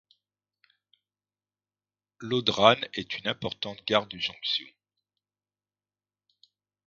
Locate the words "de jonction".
4.07-4.65